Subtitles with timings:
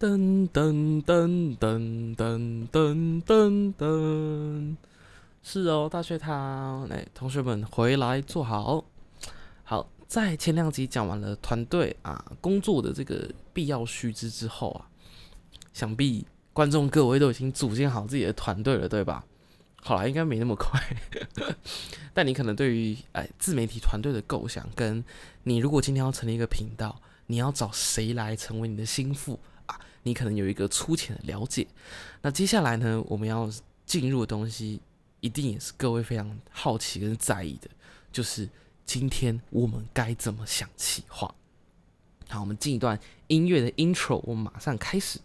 [0.00, 4.76] 噔噔噔噔噔噔噔噔，
[5.42, 8.84] 是哦，大学堂，来，同学们回来坐好。
[9.64, 14.86] 好，在前两集讲完了团队啊工作的这个必要须知之后啊，
[15.72, 19.24] 想必观众各位都已经组建好自己的团队了，对吧？
[19.82, 20.80] 好了，应该没那么快，
[22.14, 25.04] 但你可能对于哎自媒体团队的构想，跟
[25.42, 29.40] 你如果今天要成立一个频道，你要找谁来成为你的心腹？
[30.04, 31.66] 你可能有一个粗浅的了解，
[32.22, 33.50] 那接下来呢，我们要
[33.84, 34.80] 进入的东西，
[35.20, 37.68] 一定也是各位非常好奇跟在意的，
[38.10, 38.48] 就是
[38.86, 41.34] 今天我们该怎么想企划。
[42.28, 45.18] 好，我们进一段音乐的 intro，我们马上开始。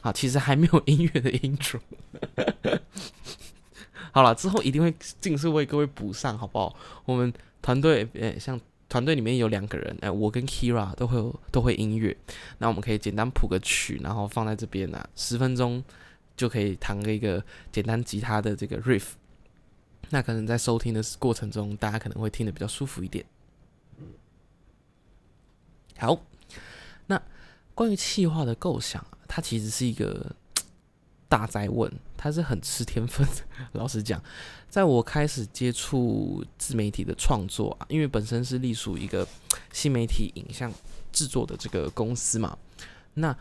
[0.00, 1.80] 好，其实还没有音乐的 intro。
[4.12, 6.76] 好了，之后一定会尽速为各位补上，好不好？
[7.04, 8.60] 我们团队，诶，像。
[8.92, 12.14] 团队里面有两个人，哎，我跟 Kira 都会有都会音乐，
[12.58, 15.82] 那我们可以简单谱个曲，然后放在这边呢，十分钟
[16.36, 19.12] 就可以弹个一个简单吉他的这个 riff，
[20.10, 23.24] 那可能在收听的过程中，大家可能会听得比较舒服一点。
[25.96, 26.20] 好，
[27.06, 27.18] 那
[27.74, 30.36] 关于气化的构想，它其实是一个。
[31.32, 31.90] 大灾问，
[32.22, 33.26] 他是很吃天分。
[33.72, 34.22] 老实讲，
[34.68, 39.26] 在我开始接触自媒体的创作啊，因为本身是隶属一个
[39.72, 40.72] 新媒体影像
[41.10, 42.56] 制作的这个公司嘛，
[43.14, 43.36] 那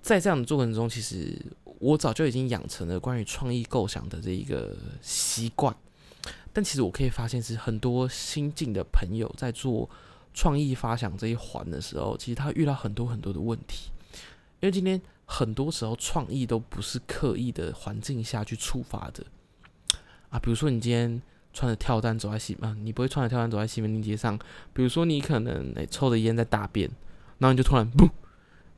[0.00, 1.38] 在这样的过程中，其实
[1.80, 5.76] 我早就已经养成了关于创意构想的这一个习惯。
[6.50, 9.88] 但其实我可以发现，是很多新进的朋友在做
[10.32, 13.90] 创意发想这一环的时候，其实他遇到很多很多的问题，
[14.60, 14.98] 因为今天。
[15.30, 19.26] 很多时候，创意都不是刻意的环境下去触发的
[20.30, 20.38] 啊。
[20.38, 21.20] 比如说，你今天
[21.52, 24.38] 穿着跳蛋走在西啊，你不会穿着跳蛋走在西门町街上。
[24.72, 26.90] 比如说，你可能诶抽着烟在大便，
[27.36, 28.08] 然后你就突然不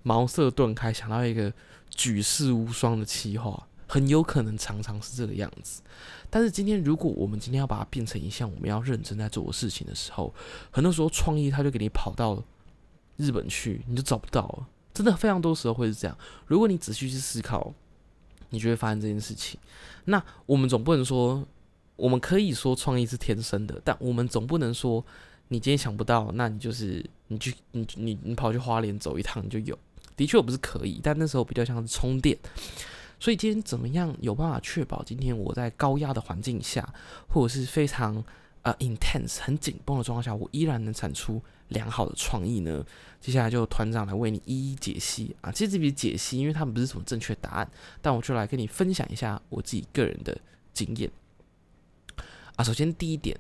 [0.03, 1.53] 茅塞顿开，想到一个
[1.89, 5.83] 举世无双的企划，很有可能常常是这个样子。
[6.28, 10.34] 但是今天，如果我们今天要把它变成一项我们要认真在做的事情的时候，
[10.72, 12.43] 很多时候创意它就给你跑到
[13.16, 14.66] 日本去，你就找不到了。
[14.93, 16.17] 真的非常多时候会是这样。
[16.47, 17.73] 如果你仔细去思考，
[18.51, 19.59] 你就会发现这件事情。
[20.06, 21.47] 那我们总不能说，
[21.97, 25.05] 我们可以说创意是天生的，但我们总不能说
[25.49, 29.78] 你今天想不到，那你就是你去你你你跑去花莲走一趟你就有。
[30.17, 32.37] 的确我不是可以，但那时候比较像是充电。
[33.19, 36.93] 所以今天怎么样有办法确保今天我在高压的环境下，
[37.28, 38.25] 或者是非常
[38.62, 41.43] 呃 intense 很紧绷的状况下，我依然能产出。
[41.71, 42.84] 良好的创意呢？
[43.21, 45.53] 接下来就团长来为你一一解析啊！
[45.53, 47.71] 其实这笔解析，因为他们不是什么正确答案，
[48.03, 50.37] 但我就来跟你分享一下我自己个人的
[50.75, 51.09] 经验
[52.56, 52.65] 啊。
[52.65, 53.38] 首先第一点，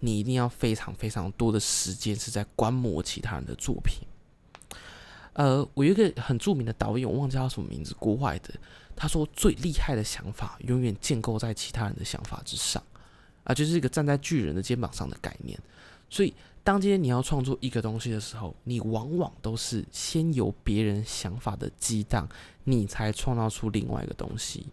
[0.00, 4.06] 你一定要非常非常多的时间是在观摩其他人的作品。
[5.32, 8.52] 呃，我有一个很著名的导演，我忘记叫什么名字，国外的，
[8.94, 12.82] 他说最厉害的想法永远建构在其他人的想法之上
[13.44, 15.58] 啊，就是一个站在巨人的肩膀上的概念，
[16.08, 16.32] 所以。
[16.62, 22.28] 当今天你要创作一个东西的时候，你往往都是先由别人想法的激荡，
[22.64, 24.66] 你才创造出另外一个东西。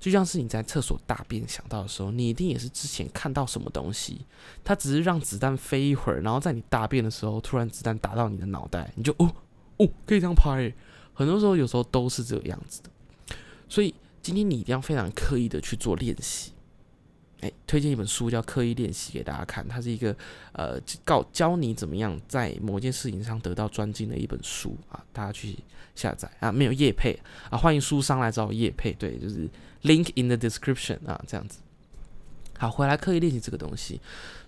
[0.00, 4.26] 就像是你在厕所大便想到的时候，你一定也是之前看到什么东西，
[4.64, 9.32] 它只是让子弹飞一会儿，然后在你大便的时候，突然子弹打到你的脑袋，你就哦
[9.76, 10.74] 哦可以这样拍。
[11.14, 12.90] 很多时候，有时候都是这个样子的。
[13.68, 16.50] 所以今天你一定要非常刻意的去做练习。
[17.40, 20.14] 哎，推荐一本书叫《刻意练习》给大家看，它是一个
[20.52, 25.56] 呃告教你怎么样在某件事情上得到专精的一本书啊，大家去
[25.94, 27.16] 下载啊，没有叶配
[27.48, 29.48] 啊，欢迎书商来找我叶配，对，就是
[29.82, 31.60] link in the description 啊，这样子。
[32.58, 34.00] 好，回来刻意练习这个东西，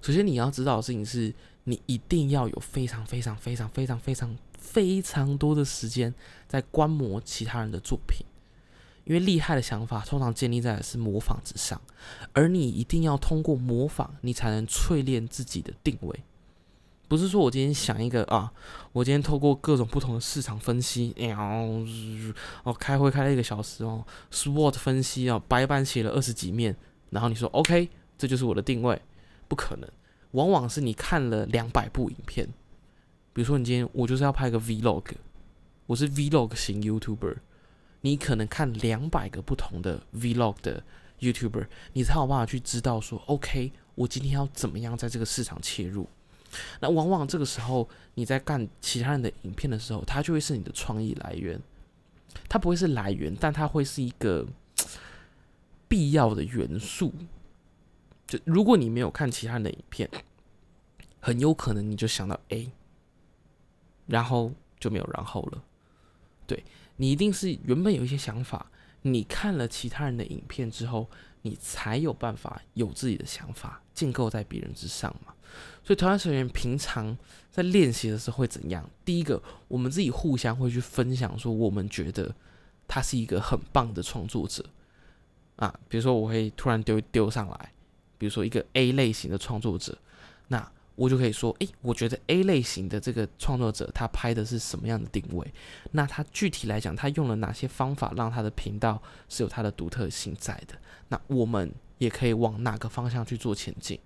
[0.03, 6.13] 首先你要知道的事情是，你一定要有非常非常非常非常非常非常多的时间
[6.49, 8.27] 在观摩其他人的作品。
[9.11, 11.81] 因为厉害的想法通常建立在是模仿之上，
[12.33, 16.23] 而你一定要通过模仿，你才能淬炼自己的定位。
[17.09, 18.53] 不是说我今天想一个啊，
[18.93, 21.85] 我今天透过各种不同的市场分析，然后
[22.63, 26.77] 哦开会开了一个小时哦，SWOT 分析哦，白板写了二十几面，
[27.11, 29.03] 然后你说 OK，这就是我的定位，
[29.49, 29.91] 不可能。
[30.31, 32.47] 往往是你看了两百部影片，
[33.33, 35.07] 比如说你今天我就是要拍个 Vlog，
[35.87, 37.39] 我是 Vlog 型 YouTuber。
[38.03, 40.83] 你可能看两百个不同的 Vlog 的
[41.21, 46.09] YouTuber，你才有办法去知道说，OK，我今天要怎么样在这个市场切入。
[46.81, 51.61] 那往往这个时候你在干其他人的影片的时候，它就会是你的创意来源。
[52.49, 54.47] 它不会是来源，但它会是一个
[55.89, 57.13] 必要的元素。
[58.27, 60.09] 就如果你没有看其他人的影片，
[61.21, 62.71] 很有可能你就想到 A，
[64.07, 65.63] 然后就没有然后了。
[66.47, 66.65] 对
[67.01, 68.71] 你一定是原本有一些想法，
[69.01, 71.09] 你看了其他人的影片之后，
[71.41, 75.33] 你才有办法有自己的想法建构在别人之上嘛。
[75.83, 77.17] 所以团队成员平常
[77.51, 78.87] 在练习的时候会怎样？
[79.03, 82.35] 第一个，我们自己互相会去分享，说我们觉得
[82.87, 84.63] 他是一个很棒的创作者
[85.57, 85.75] 啊。
[85.89, 87.73] 比如说，我会突然丢丢上来，
[88.19, 89.97] 比如说一个 A 类型的创作者，
[90.49, 95.47] 那我就可以说，诶，我觉得 A 类型的这个创作者他拍的是什么样的定位？
[95.93, 100.75] 那他具体来讲，他用了哪些方法让他的频道是有他的独特性在的？
[101.09, 103.99] 那我们也可以往哪个方向去做前进？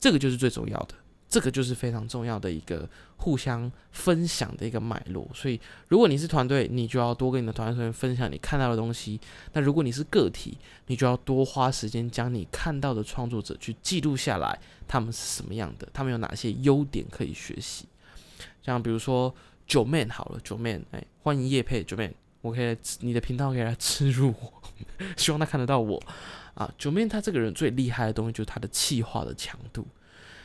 [0.00, 0.94] 这个就是最重要的。
[1.34, 9.18] 这个就是非常重要的一个互相分享的一个脉络，所以如果你是团队，你就要多跟你的团队成员分享你看到的东西；
[9.52, 17.86] 那如果你是个体，你就要多花时间将你看到的创作者去记录下来，他们是什么样的，他们有哪些优点可以学习。
[18.62, 19.34] 像比如说
[19.66, 24.62] 九 man 好了，九 man 哎，欢迎叶佩九 man，我可以你的频道可以来植入我，
[25.18, 26.00] 希望他看得到我
[26.54, 26.72] 啊。
[26.78, 29.84] 九 man 他这个人最厉害的东西就是他的气化的强度。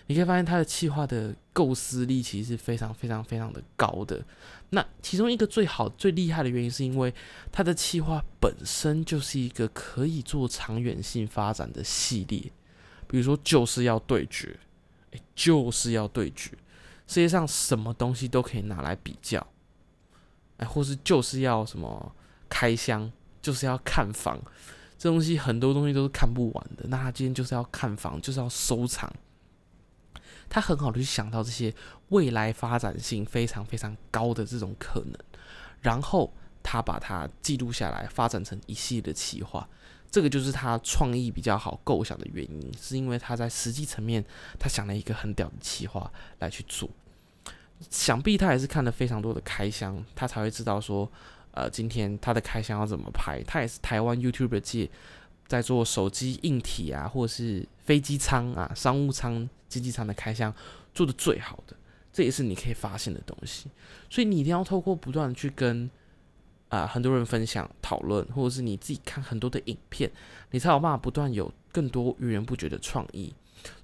[0.09, 4.19] 你可以发现他的企划的构思力其实是非常非常非常的高的。
[4.71, 7.13] 那其中一个最好最厉害的原因，是因为
[7.51, 12.51] 他的企划本身就是一个可以做长远性发展的系列。
[13.07, 14.59] 比如说，就是要对决，
[15.11, 16.49] 哎，就是要对决。
[17.05, 19.45] 世界上什么东西都可以拿来比较，
[20.57, 22.15] 哎，或是就是要什么
[22.49, 23.11] 开箱，
[23.43, 24.41] 就是要看房，
[24.97, 26.85] 这东西很多东西都是看不完的。
[26.87, 29.07] 那他今天就是要看房，就是要收藏。
[30.49, 31.73] 他很好的去想到这些
[32.09, 35.13] 未来发展性非常非常高的这种可能，
[35.81, 39.67] 然后他把它记录下来，发展成一系列的企划。
[40.11, 44.25] 这个就是他创意比较好构想的原因，是因为他在实际层面
[44.57, 46.89] 他想了一个很屌的企划来去做。
[47.91, 51.09] 想必他也是看了非常多的开箱，他才会知道说，
[51.51, 53.41] 呃，今天他的开箱要怎么拍。
[53.43, 54.89] 他也是台湾 YouTube 界
[55.49, 59.49] 在做手机硬体啊，或者是飞机舱啊、商务舱。
[59.69, 60.51] 经济舱的开箱
[60.95, 61.75] 做的最好的，
[62.11, 63.69] 这也是你可以发现的东西。
[64.09, 65.87] 所以你一定要透过不断去跟
[66.69, 70.11] 啊很多人分享讨论，或者是你自己看很多的影片，
[70.49, 73.31] 你才有办法不断有更多源源不绝的创意。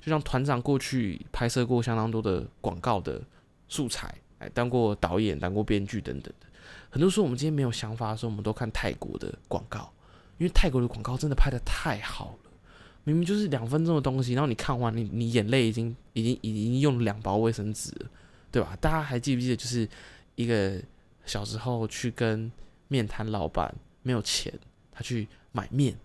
[0.02, 3.22] 就像团长过去拍摄过相当多的广告的
[3.68, 6.48] 素材，哎，当过导演、当过编剧等等的。
[6.90, 9.94] 很多时候我们今天没有想法的时候，我们都看泰国的广告，
[10.38, 12.52] 因为泰国的广告真的拍的太好了。
[13.04, 18.10] 明明就是两分钟的东西，然后你看完，你你眼泪已经已经已经用两包卫生纸了，
[18.52, 18.76] 对吧？
[18.82, 19.88] 大家还记不记得，就是
[20.34, 20.82] 一个
[21.26, 22.52] 小时候去跟
[22.88, 24.52] 面摊老板没有钱，
[24.92, 25.96] 他去买面，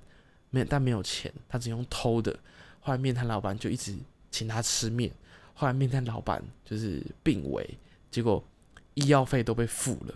[0.51, 2.39] 没但没有钱，他只用偷的。
[2.81, 3.97] 后来面摊老板就一直
[4.31, 5.11] 请他吃面，
[5.55, 7.79] 后来面摊老板就是病危，
[8.11, 8.45] 结果
[8.93, 10.15] 医药费都被付了。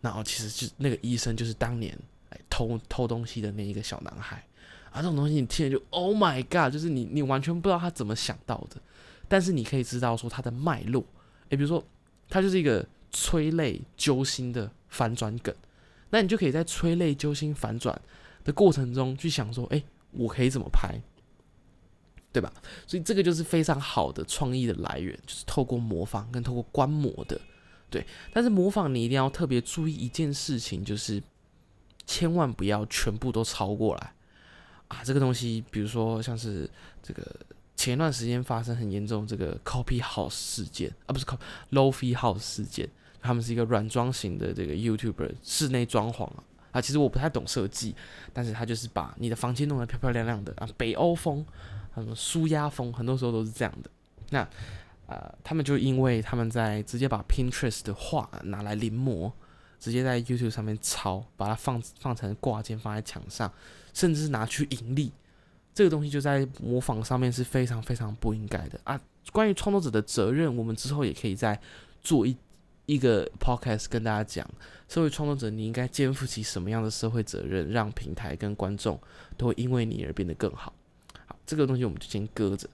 [0.00, 1.98] 然后其实就那个医生就是当年
[2.54, 4.36] 偷偷东西的那一个小男孩。
[4.90, 8.80] 啊，这种东西你听了就 Oh my God，就是你你完全不知道他怎么想到的，
[9.26, 11.04] 但是你可以知道说他的脉络。
[11.48, 11.84] 诶，比如说
[12.28, 15.52] 他就是一个催泪揪心的反转梗，
[16.10, 18.00] 那你就可以在催泪揪心反转
[18.44, 20.96] 的过程中去想说，诶，我可以怎么拍，
[22.32, 22.52] 对吧？
[22.86, 27.40] 所以这个就是非常好的创意的来源，就是透过模仿跟透过观摩的，
[27.90, 28.06] 对。
[28.32, 31.20] 但是模仿你一定要特别注意一件事情，就是
[32.06, 34.12] 千万不要全部都抄过来。
[34.88, 36.68] 啊，这个东西，比如说像是
[37.02, 37.24] 这个
[37.74, 41.38] 前一段时间发生很严重这个 copy house 事件啊，不是 copy
[41.70, 42.88] low fee house 事件，
[43.20, 47.96] 他们是一个软装型的这个 YouTuber 室内装潢啊，啊，其实我不太懂设计，
[48.32, 51.44] 但是他就是把你的房间弄得漂漂亮亮的啊，北欧风，
[51.94, 53.90] 什么舒压风，很多时候都是这样的。
[54.28, 54.46] 那
[55.06, 59.32] 呃，他们就因为他们在直接把 Pinterest 的画拿来临摹。
[59.84, 63.52] 直接在 YouTube 上面抄，把它放放成挂件放在墙上，
[63.92, 65.12] 甚至是拿去盈利，
[65.74, 68.98] 这个东西就在模仿上面是非常非常不应该的啊！
[69.30, 71.60] 关于创作者的责任，我们之后也可以再
[72.00, 72.34] 做一
[72.86, 74.48] 一个 Podcast 跟大家讲，
[74.88, 78.98] 社会创作者你应该肩负起什么样的社会责任，让平台跟观众
[79.36, 80.72] 都会因为你而变得更好。
[81.26, 82.66] 好，这个东西我们就先搁着。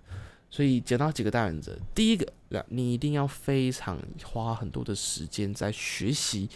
[0.49, 2.33] 所以讲到几个大原则，第一个，
[2.69, 6.49] 你一定要非常花很多的时间在学习。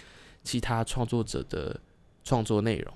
[0.44, 1.80] 其他创作者的
[2.22, 2.94] 创作内容。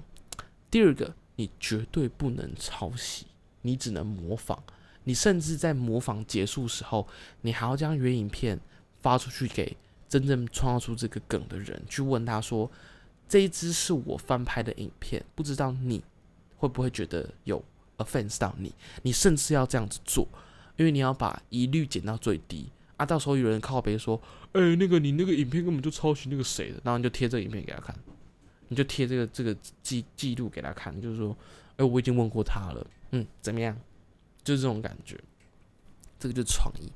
[0.70, 3.26] 第二个，你绝对不能抄袭，
[3.62, 4.62] 你只能模仿。
[5.04, 7.08] 你甚至在模仿结束时候，
[7.40, 8.60] 你还要将原影片
[9.00, 9.74] 发出去给
[10.06, 12.70] 真正创造出这个梗的人，去问他说
[13.26, 16.04] ：“这一支是我翻拍的影片，不知道你
[16.58, 17.64] 会不会觉得有
[17.96, 20.28] offense 到你？”你甚至要这样子做，
[20.76, 22.70] 因为你要把疑虑减到最低。
[22.98, 24.20] 啊，到时候有人靠背说，
[24.52, 27.96] 哎，那个你那个影片根本就抄袭那个谁的，然后你就贴这个影片给他看，
[28.68, 31.34] 你就贴这个这个记记录给他看，就是说，
[31.78, 33.74] 哎，我已经问过他了，嗯，怎么样？
[34.44, 35.18] 就是这种感觉，
[36.18, 36.92] 这个就是创意。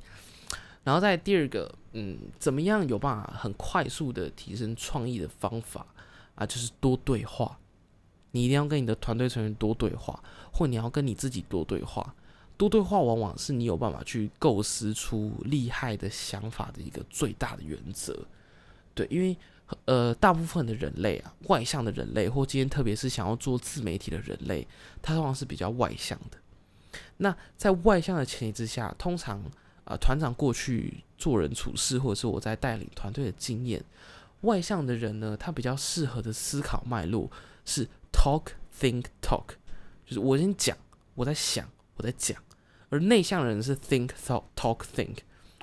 [0.85, 5.87] 然后在第二个，嗯，怎么样有办法很快速的提升创意的方法
[6.35, 6.45] 啊？
[6.45, 7.59] 就是多对话。
[8.35, 12.15] 你一定要跟你的团队成员多对话，或你要跟你自己多对话。
[12.63, 18.17] 多对话往往是你有办法去构思出厉害的想法的一个最大的原则。
[18.95, 19.37] 对，因为
[19.87, 24.65] 呃，大部分的人类啊，外向的人类，或今天特别是想要做自媒体的人类，
[25.03, 26.39] 他通常是比较外向的。
[27.17, 29.43] 那在外向的前提之下，通常
[29.85, 33.83] 啊，团长过去做人处事，或者是我在带领团队的经验，
[34.43, 37.29] 外向的人呢，他比较适合的思考脉络
[37.65, 39.47] 是 talk think talk，
[40.07, 40.77] 就是我先讲，
[41.17, 42.37] 我在想，我在讲；
[42.93, 45.17] 而内向人是 think thought talk think，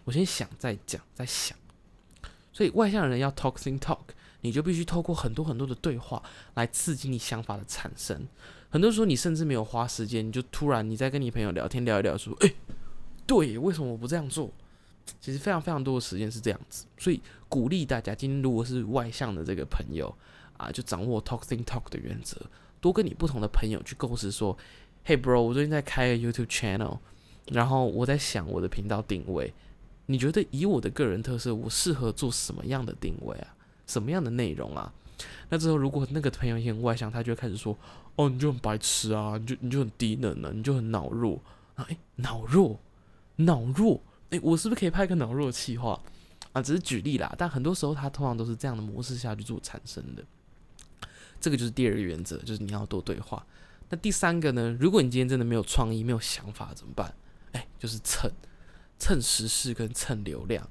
[0.03, 1.55] 我先想再讲再想。
[2.51, 3.99] 所以外向人要 talk think talk，
[4.41, 6.23] 你就必须透过很多很多的对话
[6.55, 8.27] 来刺激你想法的产生。
[8.71, 12.55] 很多时候你甚至没有花时间，你就突然你在跟你朋友聊天聊一聊，说：“诶，
[13.27, 14.51] 对，为什么我不这样做？”
[15.21, 16.85] 其实非常非常多的时间是这样子。
[16.97, 20.11] 所以鼓励大家，今天如果是外向的这个朋友
[20.57, 22.39] 啊，就掌握 talk think talk 的原则，
[22.81, 24.57] 多跟你不同的朋友去构思说
[25.05, 26.99] ：“Hey bro，我最近在开 YouTube channel，
[27.51, 29.53] 然后我在想我的频道定位。”
[30.07, 33.55] 你觉得以我的个人特色，我适合做什么样的定位啊？
[33.85, 34.91] 什么样的内容啊？
[35.49, 37.77] 那之后如果那个朋友也很外向，他就会开始说
[38.17, 41.39] ：“哦，你就很白痴啊，你就你就很低能啊，你就很脑弱
[41.75, 42.79] 啊！”诶，脑弱，
[43.35, 44.01] 脑弱，
[44.31, 46.01] 诶，我是不是可以拍个脑弱的企划
[46.53, 46.61] 啊？
[46.61, 50.23] 只是举例啦，但很多时候他通常都是这样的模式下去做产生的。
[51.39, 53.45] 这个就是第二个原则，就是你要多对话。
[53.89, 54.75] 那第三个呢？
[54.79, 57.13] 如果你今天真的没有创意、没有想法怎么办？
[57.79, 58.31] 就是蹭。
[59.01, 60.69] 蹭时事跟蹭流量，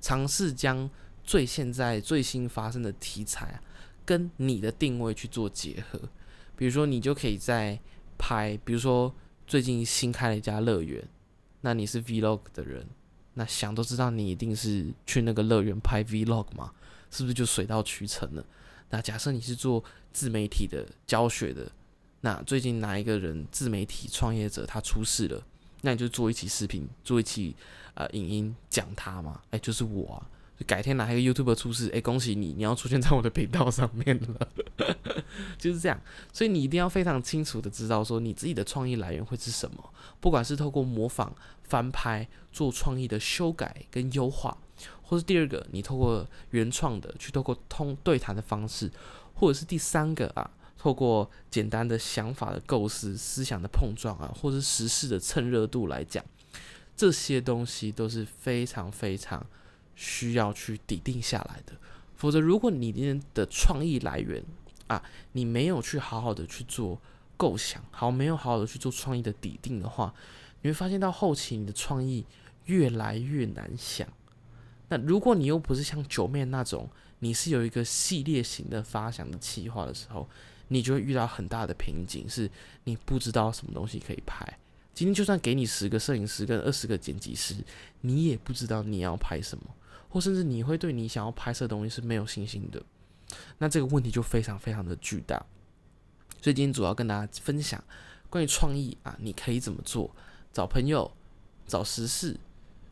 [0.00, 0.90] 尝试将
[1.22, 3.62] 最现在最新发生的题材啊，
[4.04, 6.00] 跟你的定位去做结合。
[6.56, 7.78] 比如说，你就可以在
[8.18, 9.14] 拍，比如说
[9.46, 11.08] 最近新开了一家乐园，
[11.60, 12.84] 那你是 Vlog 的人，
[13.34, 16.72] 那想都知道你一定是去那个乐园拍 Vlog 嘛，
[17.12, 18.44] 是不是就水到渠成了？
[18.90, 21.70] 那假设你是做自媒体的教学的，
[22.22, 25.46] 那最近哪一个人自媒体创业者他出事了？
[25.82, 27.54] 那你就做一期视频，做一期
[27.94, 30.26] 呃影音讲他嘛，哎，就是我啊。
[30.66, 34.48] 改天哪一个 YouTube 出事，哎，恭喜你，你要出现在我的频道上面了，
[35.56, 35.96] 就是这样。
[36.32, 41.32] 所以你一定要非常清楚的知道说你自己的创意来源会是什么，不管是透过模仿、
[41.62, 44.58] 翻拍、做创意的修改跟优化，
[45.00, 48.90] 或是第二个，你透过原创的去透过通对谈的方式，
[49.34, 50.50] 或者是第三个啊。
[50.78, 56.24] 透过简单的想法的构思、思想的碰撞啊，或者时事的蹭热度来讲，
[56.96, 59.44] 这些东西都是非常非常
[59.96, 61.72] 需要去抵定下来的。
[62.14, 64.40] 否则，如果你的创意来源
[64.86, 67.00] 啊，你没有去好好的去做
[67.36, 70.14] 构想，好没有好好的去做创意的抵定的话，
[70.62, 72.24] 你会发现到后期你的创意
[72.66, 74.06] 越来越难想。
[74.88, 80.28] 那如果你又不是像九妹那种，你是有一个系列型的发想的企划的时候。
[80.68, 82.50] 你就会遇到很大的瓶颈，是
[82.84, 84.58] 你不知道什么东西可以拍。
[84.94, 87.54] 今天就算给你十个摄影师跟二十个剪辑师，
[88.00, 89.64] 你也不知道你要拍什么，
[90.08, 92.82] 或甚至你会对你想要拍摄的东西是没有信心的。
[93.58, 95.36] 那这个问题就非常非常的巨大。
[96.40, 97.82] 所以今天主要跟大家分享
[98.28, 100.10] 关于创意啊，你可以怎么做？
[100.52, 101.10] 找朋友，
[101.66, 102.36] 找时事，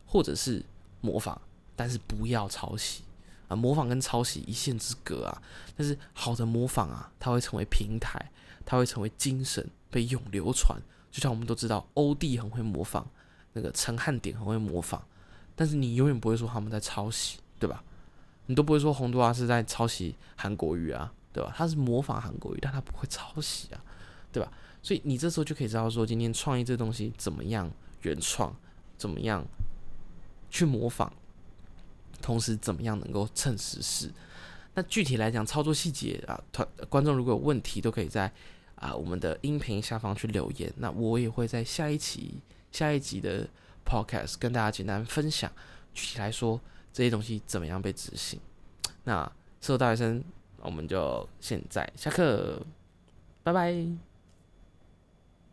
[0.05, 0.63] 或者是
[1.01, 1.37] 模仿，
[1.75, 3.03] 但是不要抄袭。
[3.47, 5.41] 啊，模仿跟抄袭一线之隔啊！
[5.75, 8.31] 但是好的模仿啊，它会成为平台，
[8.65, 10.79] 它会成为精神，被永流传。
[11.09, 13.07] 就像我们都知道，欧弟很会模仿，
[13.53, 15.01] 那个陈汉典很会模仿，
[15.55, 17.83] 但是你永远不会说他们在抄袭，对吧？
[18.45, 21.53] 你都不会说洪都拉斯在抄袭韩国语啊，对吧？
[21.55, 23.81] 他是模仿韩国语，但他不会抄袭啊，
[24.31, 24.51] 对吧？
[24.83, 28.55] 所以你这时候就可以知道说，今天创意这东西怎么样原创，
[28.97, 29.43] 怎么样
[30.49, 31.11] 去模仿。
[32.27, 34.11] 同时，怎么样能够趁时事？
[34.73, 38.29] 那具体来讲，操作细节啊，团观众如果有问题，都可以在
[38.75, 40.69] 啊我们的音频下方去留言。
[40.75, 43.47] 那我也会在下一期、下一集的
[43.85, 45.49] podcast 跟大家简单分享，
[45.93, 46.59] 具体来说
[46.91, 48.37] 这些东西怎么样被执行。
[49.05, 49.31] 那
[49.61, 50.21] 受大学生，
[50.59, 52.61] 我们就现在下课，
[53.41, 54.06] 拜拜。